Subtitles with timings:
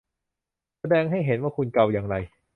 [0.79, 2.15] แสดงให้เห็นว่าคุณเกาอย่างไร